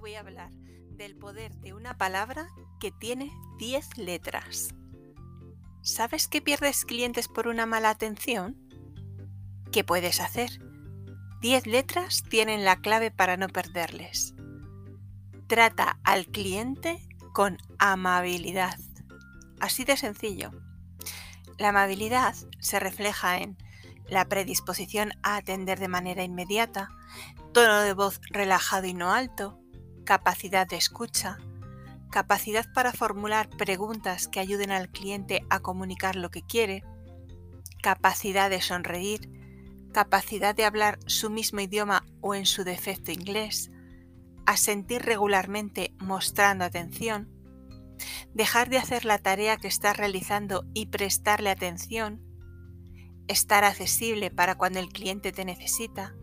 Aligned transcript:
voy 0.00 0.14
a 0.14 0.20
hablar 0.20 0.50
del 0.96 1.16
poder 1.16 1.54
de 1.56 1.72
una 1.72 1.96
palabra 1.96 2.48
que 2.80 2.90
tiene 2.92 3.32
10 3.58 3.98
letras. 3.98 4.74
¿Sabes 5.82 6.28
que 6.28 6.40
pierdes 6.40 6.84
clientes 6.84 7.28
por 7.28 7.48
una 7.48 7.66
mala 7.66 7.90
atención? 7.90 8.56
¿Qué 9.72 9.82
puedes 9.82 10.20
hacer? 10.20 10.50
10 11.40 11.66
letras 11.66 12.22
tienen 12.28 12.64
la 12.64 12.80
clave 12.80 13.10
para 13.10 13.36
no 13.36 13.48
perderles. 13.48 14.34
Trata 15.46 15.98
al 16.04 16.26
cliente 16.26 17.06
con 17.32 17.58
amabilidad. 17.78 18.78
Así 19.60 19.84
de 19.84 19.96
sencillo. 19.96 20.52
La 21.58 21.70
amabilidad 21.70 22.34
se 22.60 22.78
refleja 22.78 23.38
en 23.38 23.56
la 24.08 24.26
predisposición 24.28 25.12
a 25.22 25.36
atender 25.36 25.78
de 25.78 25.88
manera 25.88 26.24
inmediata, 26.24 26.90
tono 27.52 27.80
de 27.80 27.94
voz 27.94 28.20
relajado 28.30 28.86
y 28.86 28.94
no 28.94 29.12
alto, 29.12 29.63
capacidad 30.04 30.66
de 30.66 30.76
escucha, 30.76 31.38
capacidad 32.10 32.66
para 32.72 32.92
formular 32.92 33.48
preguntas 33.48 34.28
que 34.28 34.40
ayuden 34.40 34.70
al 34.70 34.88
cliente 34.88 35.44
a 35.50 35.60
comunicar 35.60 36.16
lo 36.16 36.30
que 36.30 36.42
quiere, 36.42 36.84
capacidad 37.82 38.50
de 38.50 38.60
sonreír, 38.60 39.30
capacidad 39.92 40.54
de 40.54 40.64
hablar 40.64 40.98
su 41.06 41.30
mismo 41.30 41.60
idioma 41.60 42.04
o 42.20 42.34
en 42.34 42.46
su 42.46 42.64
defecto 42.64 43.10
inglés, 43.10 43.70
asentir 44.46 45.02
regularmente 45.02 45.94
mostrando 45.98 46.64
atención, 46.64 47.30
dejar 48.34 48.68
de 48.68 48.78
hacer 48.78 49.04
la 49.04 49.18
tarea 49.18 49.56
que 49.56 49.68
está 49.68 49.92
realizando 49.92 50.64
y 50.74 50.86
prestarle 50.86 51.50
atención, 51.50 52.20
estar 53.28 53.64
accesible 53.64 54.30
para 54.30 54.56
cuando 54.56 54.80
el 54.80 54.88
cliente 54.88 55.32
te 55.32 55.44
necesita, 55.44 56.14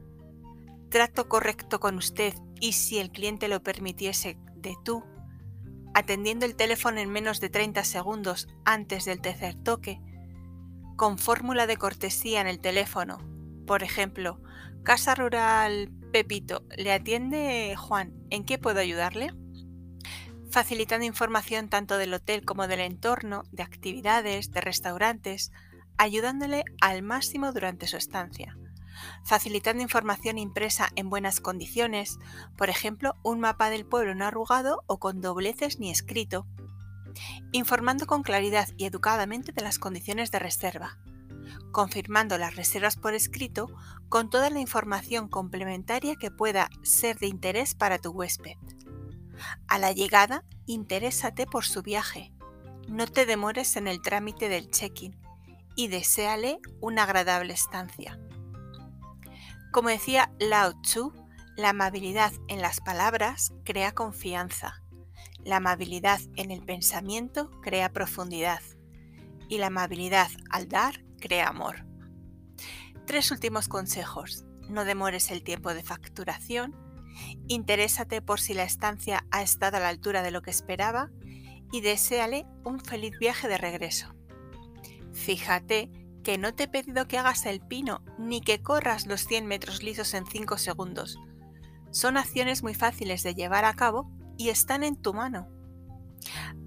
trato 0.92 1.30
correcto 1.30 1.80
con 1.80 1.96
usted 1.96 2.36
y 2.60 2.74
si 2.74 3.00
el 3.00 3.12
cliente 3.12 3.48
lo 3.48 3.64
permitiese 3.64 4.38
de 4.56 4.76
tú, 4.84 5.04
atendiendo 5.94 6.46
el 6.46 6.56
teléfono 6.56 7.00
en 7.00 7.10
menos 7.10 7.40
de 7.40 7.50
30 7.50 7.84
segundos 7.86 8.48
antes 8.66 9.06
del 9.06 9.22
tercer 9.22 9.56
toque, 9.56 10.02
con 10.98 11.18
fórmula 11.18 11.66
de 11.66 11.78
cortesía 11.78 12.42
en 12.42 12.48
el 12.48 12.60
teléfono, 12.60 13.20
por 13.66 13.84
ejemplo, 13.84 14.42
Casa 14.84 15.16
Rural 15.16 15.90
Pepito, 16.12 16.66
¿le 16.78 16.92
atiende 16.92 17.74
Juan? 17.78 18.14
¿En 18.30 18.44
qué 18.44 18.58
puedo 18.58 18.82
ayudarle? 18.82 19.34
Facilitando 20.52 21.06
información 21.06 21.70
tanto 21.70 21.98
del 21.98 22.14
hotel 22.14 22.44
como 22.44 22.68
del 22.68 22.82
entorno, 22.82 23.44
de 23.52 23.64
actividades, 23.64 24.52
de 24.52 24.60
restaurantes, 24.60 25.54
ayudándole 25.98 26.66
al 26.82 27.02
máximo 27.02 27.54
durante 27.54 27.88
su 27.88 27.96
estancia 27.96 28.58
facilitando 29.24 29.84
información 29.84 30.38
impresa 30.38 30.90
en 30.96 31.10
buenas 31.10 31.40
condiciones, 31.40 32.20
por 32.58 32.70
ejemplo, 32.70 33.16
un 33.24 33.40
mapa 33.40 33.70
del 33.70 33.86
pueblo 33.86 34.16
no 34.16 34.26
arrugado 34.26 34.84
o 34.88 35.00
con 35.00 35.22
dobleces 35.22 35.80
ni 35.80 35.92
escrito, 35.92 36.48
informando 37.52 38.06
con 38.06 38.24
claridad 38.24 38.70
y 38.78 38.86
educadamente 38.86 39.52
de 39.52 39.62
las 39.62 39.80
condiciones 39.80 40.32
de 40.32 40.40
reserva, 40.40 40.98
confirmando 41.72 42.38
las 42.38 42.56
reservas 42.56 42.96
por 42.96 43.14
escrito 43.14 43.68
con 44.10 44.30
toda 44.30 44.50
la 44.50 44.60
información 44.60 45.28
complementaria 45.28 46.16
que 46.16 46.32
pueda 46.32 46.70
ser 46.84 47.18
de 47.20 47.28
interés 47.28 47.76
para 47.76 48.00
tu 48.00 48.12
huésped. 48.12 48.58
A 49.68 49.80
la 49.80 49.92
llegada, 49.92 50.44
interésate 50.66 51.46
por 51.46 51.66
su 51.66 51.82
viaje. 51.82 52.32
No 52.88 53.08
te 53.08 53.26
demores 53.26 53.76
en 53.76 53.88
el 53.88 54.02
trámite 54.02 54.50
del 54.50 54.70
check-in 54.70 55.18
y 55.76 55.88
deséale 55.88 56.60
una 56.80 57.04
agradable 57.04 57.54
estancia. 57.54 58.20
Como 59.72 59.88
decía 59.88 60.34
Lao 60.38 60.74
Tzu, 60.82 61.14
la 61.56 61.70
amabilidad 61.70 62.34
en 62.50 62.62
las 62.62 62.82
palabras 62.82 63.54
crea 63.64 63.94
confianza, 63.94 64.84
la 65.46 65.58
amabilidad 65.58 66.20
en 66.36 66.52
el 66.52 66.62
pensamiento 66.62 67.50
crea 67.62 67.94
profundidad 67.94 68.62
y 69.48 69.60
la 69.60 69.68
amabilidad 69.68 70.30
al 70.50 70.68
dar 70.68 71.06
crea 71.20 71.48
amor. 71.48 71.86
Tres 73.06 73.32
últimos 73.32 73.70
consejos. 73.70 74.44
No 74.70 74.86
demores 74.86 75.32
el 75.32 75.44
tiempo 75.44 75.74
de 75.74 75.84
facturación, 75.84 76.76
interésate 77.48 78.22
por 78.22 78.40
si 78.40 78.54
la 78.54 78.64
estancia 78.64 79.26
ha 79.32 79.42
estado 79.42 79.78
a 79.78 79.80
la 79.80 79.90
altura 79.90 80.22
de 80.22 80.32
lo 80.32 80.42
que 80.42 80.52
esperaba 80.52 81.10
y 81.72 81.82
deséale 81.82 82.46
un 82.64 82.80
feliz 82.80 83.18
viaje 83.20 83.48
de 83.48 83.58
regreso. 83.58 84.14
Fíjate 85.14 85.90
que 86.24 86.38
no 86.38 86.54
te 86.54 86.64
he 86.64 86.68
pedido 86.68 87.08
que 87.08 87.18
hagas 87.18 87.46
el 87.46 87.62
pino 87.62 88.04
ni 88.18 88.42
que 88.42 88.62
corras 88.62 89.06
los 89.06 89.26
100 89.26 89.48
metros 89.48 89.84
lisos 89.84 90.14
en 90.14 90.26
5 90.26 90.58
segundos. 90.58 91.18
Son 91.92 92.18
acciones 92.18 92.64
muy 92.64 92.74
fáciles 92.74 93.24
de 93.24 93.36
llevar 93.36 93.66
a 93.66 93.74
cabo 93.74 94.12
y 94.38 94.50
están 94.50 94.84
en 94.84 94.96
tu 94.96 95.14
mano. 95.14 95.50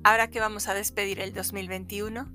Ahora 0.03 0.29
que 0.29 0.41
vamos 0.41 0.69
a 0.69 0.75
despedir 0.75 1.21
el 1.21 1.33
2021, 1.33 2.31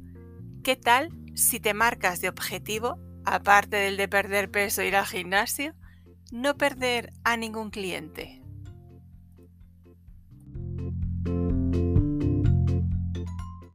¿qué 0.63 0.75
tal 0.75 1.09
si 1.35 1.59
te 1.59 1.74
marcas 1.74 2.22
de 2.22 2.29
objetivo, 2.29 2.97
aparte 3.25 3.78
del 3.78 3.97
de 3.97 4.08
perder 4.08 4.50
peso 4.50 4.81
e 4.81 4.88
ir 4.88 4.96
al 4.96 5.06
gimnasio, 5.06 5.75
no 6.31 6.58
perder 6.58 7.13
a 7.24 7.38
ningún 7.38 7.69
cliente? 7.69 8.39